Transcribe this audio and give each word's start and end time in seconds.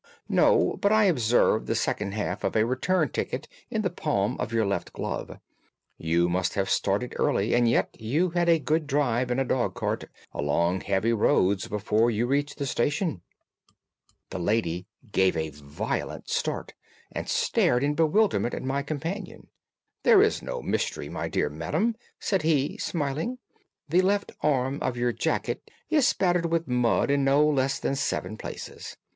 "No, 0.27 0.79
but 0.81 0.91
I 0.91 1.03
observe 1.03 1.67
the 1.67 1.75
second 1.75 2.13
half 2.15 2.43
of 2.43 2.55
a 2.55 2.65
return 2.65 3.09
ticket 3.09 3.47
in 3.69 3.83
the 3.83 3.91
palm 3.91 4.35
of 4.39 4.51
your 4.51 4.65
left 4.65 4.93
glove. 4.93 5.37
You 5.95 6.27
must 6.27 6.55
have 6.55 6.71
started 6.71 7.13
early, 7.17 7.53
and 7.53 7.69
yet 7.69 7.95
you 8.01 8.31
had 8.31 8.49
a 8.49 8.57
good 8.57 8.87
drive 8.87 9.29
in 9.29 9.37
a 9.37 9.45
dog 9.45 9.75
cart, 9.75 10.05
along 10.33 10.81
heavy 10.81 11.13
roads, 11.13 11.67
before 11.67 12.09
you 12.09 12.25
reached 12.25 12.57
the 12.57 12.65
station." 12.65 13.21
The 14.31 14.39
lady 14.39 14.87
gave 15.11 15.37
a 15.37 15.51
violent 15.51 16.31
start 16.31 16.73
and 17.11 17.29
stared 17.29 17.83
in 17.83 17.93
bewilderment 17.93 18.55
at 18.55 18.63
my 18.63 18.81
companion. 18.81 19.49
"There 20.01 20.23
is 20.23 20.41
no 20.41 20.63
mystery, 20.63 21.09
my 21.09 21.27
dear 21.29 21.47
madam," 21.47 21.93
said 22.19 22.41
he, 22.41 22.75
smiling. 22.79 23.37
"The 23.87 24.01
left 24.01 24.31
arm 24.41 24.79
of 24.81 24.97
your 24.97 25.11
jacket 25.11 25.69
is 25.91 26.07
spattered 26.07 26.47
with 26.47 26.67
mud 26.67 27.11
in 27.11 27.23
no 27.23 27.47
less 27.47 27.77
than 27.77 27.95
seven 27.95 28.35
places. 28.35 28.97